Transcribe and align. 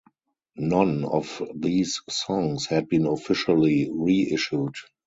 None 0.55 1.05
of 1.05 1.43
these 1.53 2.01
songs 2.09 2.65
had 2.65 2.89
been 2.89 3.05
officially 3.05 3.87
re-issued. 3.93 4.73